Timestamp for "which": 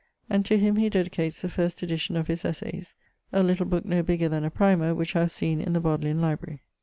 4.95-5.15